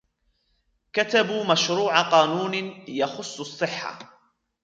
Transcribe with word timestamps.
كتبوا 0.93 1.43
مشروع 1.51 2.01
قانون 2.01 2.53
يخص 2.87 3.39
الصحة 3.39 3.99